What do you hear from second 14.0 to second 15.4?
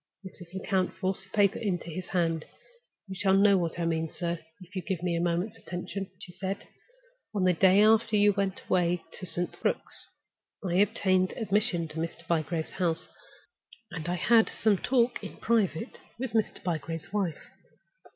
I had some talk in